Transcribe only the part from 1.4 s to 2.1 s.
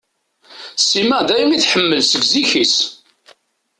i tḥemmel